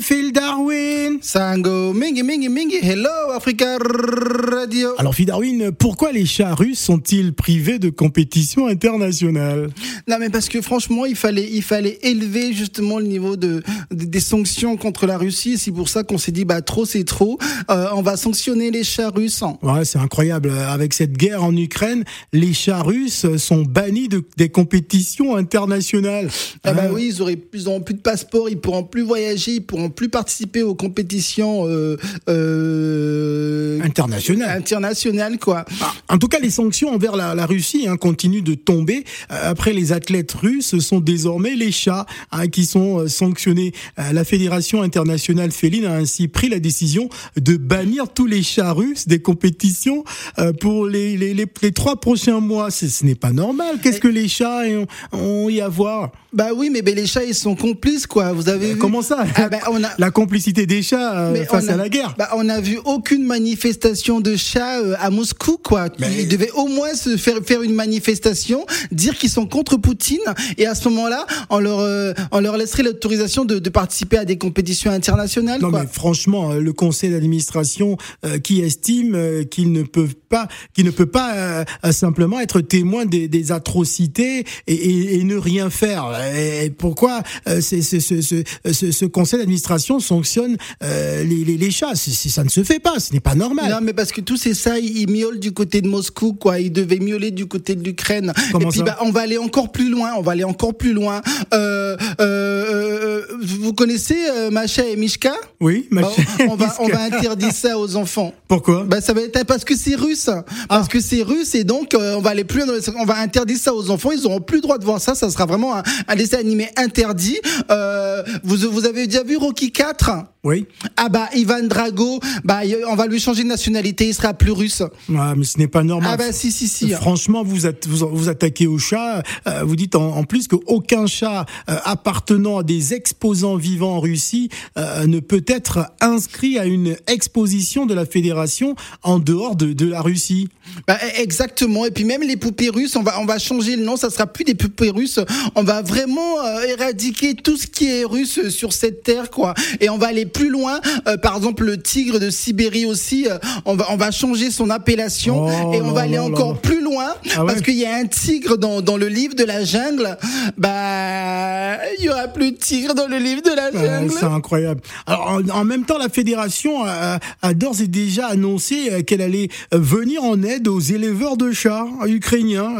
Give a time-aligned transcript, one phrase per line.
[0.00, 1.18] Phil Darwin.
[1.20, 4.90] Sango, mingi, mingi, mingi, hello Africa Radio.
[4.98, 9.68] Alors Phil Darwin, pourquoi les chats russes sont-ils privés de compétition internationale?
[10.08, 14.04] Non mais parce que franchement, il fallait, il fallait élever justement le niveau de, de-
[14.06, 15.58] des sanctions contre la Russie.
[15.58, 17.38] C'est pour ça qu'on s'est dit, bah trop c'est trop,
[17.70, 19.42] Euh, on va sanctionner les chats russes.
[19.62, 20.50] Ouais, c'est incroyable.
[20.50, 26.28] Avec cette guerre en Ukraine, les chats russes sont bannis de, des compétitions internationales.
[26.62, 29.60] Ah bah oui, ils auraient, ils auront plus de passeport, ils pourront plus voyager, ils
[29.60, 31.96] pourront plus participer aux compétitions euh,
[32.28, 34.58] euh, Internationales.
[34.58, 35.64] internationales quoi.
[36.08, 39.04] En tout cas, les sanctions envers la, la Russie hein, continuent de tomber.
[39.30, 43.72] Euh, Après, les athlètes russes ce sont désormais les chats hein, qui sont sanctionnés.
[43.96, 49.06] La Fédération internationale féline a ainsi pris la décision de bannir tous les chats russes
[49.06, 50.04] des compétitions
[50.38, 52.70] euh, pour les, les, les, les trois prochains mois.
[52.70, 53.78] Ce n'est pas normal.
[53.82, 54.86] Qu'est-ce que les chats ont,
[55.18, 58.32] ont y à voir Bah oui, mais, ben, les chats ils sont complices quoi.
[58.32, 61.44] Vous avez vu Comment ça Ah bah, on a, La complicité des chats euh, Mais
[61.44, 62.14] face a- à la guerre.
[62.18, 65.86] Bah, on a vu aucune manifestation de chats euh, à Moscou, quoi.
[66.00, 70.18] Mais- Ils devaient au moins se faire faire une manifestation, dire qu'ils sont contre Poutine,
[70.58, 74.24] et à ce moment-là, on leur euh, on leur laisserait l'autorisation de, de participer à
[74.24, 75.82] des compétitions internationales, Non quoi.
[75.82, 80.84] mais franchement, euh, le conseil d'administration euh, qui estime euh, qu'il ne peut pas, qu'il
[80.84, 86.06] ne peut pas simplement être témoin des, des atrocités et, et- et ne rien faire.
[86.32, 91.94] Et pourquoi euh, ce, ce, ce, ce conseil d'administration sanctionne euh, les, les, les chats?
[91.94, 93.70] Ça ne se fait pas, ce n'est pas normal.
[93.70, 96.60] Non, mais parce que tous ces ça, ils miaulent du côté de Moscou, quoi.
[96.60, 98.32] Ils devaient miauler du côté de l'Ukraine.
[98.60, 100.12] Et puis, bah, on va aller encore plus loin.
[100.16, 101.20] On va aller encore plus loin.
[101.52, 103.23] Euh, euh, euh,
[103.64, 107.52] vous connaissez euh, Macha et Mishka Oui, ma Bah, chère on, va, on va interdire
[107.52, 108.32] ça aux enfants.
[108.46, 108.84] Pourquoi?
[108.84, 110.30] Bah ça va être parce que c'est russe,
[110.68, 113.04] parce que c'est russe et donc euh, on va aller plus loin dans les- on
[113.04, 115.46] va interdire ça aux enfants, ils auront plus le droit de voir ça, ça sera
[115.46, 117.38] vraiment un, un dessin animé interdit.
[117.70, 120.10] Euh, vous vous avez déjà vu Rocky 4
[120.44, 120.66] Oui.
[120.96, 124.82] Ah bah Ivan Drago, bah on va lui changer de nationalité, il sera plus russe.
[125.16, 126.10] Ah, mais ce n'est pas normal.
[126.12, 126.90] Ah bah si si si.
[126.90, 129.22] Franchement, vous at- vous, vous attaquez au chat.
[129.46, 134.00] euh, vous dites en, en plus qu'aucun chat euh, appartenant à des exposants vivants en
[134.00, 139.72] Russie euh, ne peut être inscrit à une exposition de la fédération en dehors de,
[139.72, 140.48] de la Russie.
[140.86, 141.86] Bah, e- exactement.
[141.86, 143.96] Et puis même les poupées russes, on va on va changer le nom.
[143.96, 145.20] Ça sera plus des poupées russes.
[145.54, 149.54] On va vraiment euh, éradiquer tout ce qui est russe sur cette terre, quoi.
[149.80, 150.80] Et on va aller plus loin.
[151.08, 153.26] Euh, par exemple, le tigre de Sibérie aussi.
[153.30, 156.82] euh, on va on va changer son appellation Oh et on va aller encore plus
[156.82, 159.64] loin Ah ouais parce qu'il y a un tigre dans dans le livre de la
[159.64, 160.18] jungle.
[160.58, 164.12] Bah il y aura plus de tigre dans le livre de la Euh, jungle.
[164.18, 164.80] c'est incroyable.
[165.06, 169.22] Alors en, en même temps, la fédération a, a d'ores et déjà annoncé euh, qu'elle
[169.22, 172.72] allait euh, venir en aide aux éleveurs de chats ukrainiens.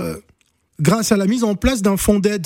[0.81, 2.45] Grâce à la mise en place d'un fonds d'aide,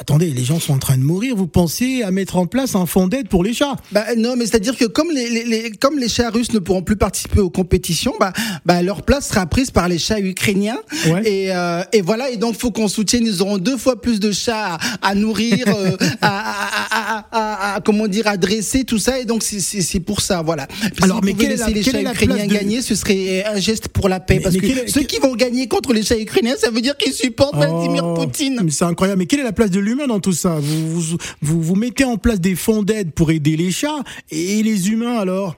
[0.00, 1.36] attendez, les gens sont en train de mourir.
[1.36, 3.76] Vous pensez à mettre en place un fonds d'aide pour les chats?
[3.92, 6.80] Bah non, mais c'est-à-dire que comme les, les, les- comme les chats russes ne pourront
[6.82, 8.32] plus participer aux compétitions, bah,
[8.64, 10.78] bah leur place sera prise par les chats ukrainiens.
[11.08, 11.28] Ouais.
[11.30, 13.24] Et, euh, et voilà, et donc faut qu'on soutienne.
[13.26, 17.80] Ils auront deux fois plus de chats à, à nourrir, euh, à, à, à, à-
[17.80, 19.18] comment dire, à dresser tout ça.
[19.18, 20.66] Et donc c'est- pour ça, voilà.
[21.02, 22.94] Alors, mais quelle est la- les quelle chats est la ukrainiens place de- gagner, ce
[22.94, 24.36] serait un geste pour la paix.
[24.36, 26.80] Mais- parce mais que est- ceux qui vont gagner contre les chats ukrainiens, ça veut
[26.80, 28.60] dire qu'ils supportent Vladimir Oh, Poutine.
[28.64, 29.18] mais C'est incroyable.
[29.20, 30.56] Mais quelle est la place de l'humain dans tout ça?
[30.60, 34.62] Vous, vous, vous, vous mettez en place des fonds d'aide pour aider les chats et
[34.62, 35.56] les humains alors?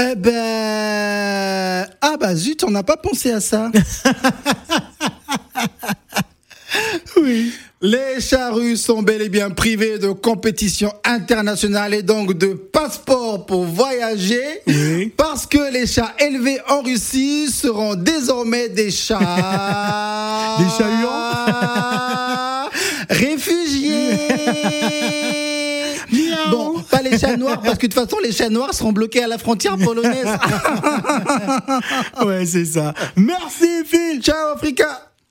[0.00, 3.70] Eh ben, ah bah zut, on n'a pas pensé à ça.
[7.22, 7.52] Oui.
[7.80, 13.46] Les chats russes sont bel et bien privés de compétition internationale et donc de passeport
[13.46, 15.12] pour voyager Oui.
[15.16, 19.18] parce que les chats élevés en Russie seront désormais des chats.
[20.58, 20.88] Des chats
[23.08, 24.18] Réfugiés.
[26.50, 29.22] Bon, pas les chats noirs parce que de toute façon les chats noirs seront bloqués
[29.22, 30.26] à la frontière polonaise.
[32.26, 32.92] Ouais, c'est ça.
[33.14, 34.20] Merci Phil.
[34.20, 35.07] Ciao Africa.